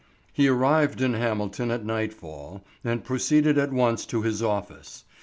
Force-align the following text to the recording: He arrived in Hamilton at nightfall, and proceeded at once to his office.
He 0.33 0.47
arrived 0.47 0.99
in 0.99 1.13
Hamilton 1.13 1.69
at 1.69 1.85
nightfall, 1.85 2.65
and 2.83 3.03
proceeded 3.03 3.59
at 3.59 3.71
once 3.71 4.03
to 4.07 4.23
his 4.23 4.41
office. 4.41 5.05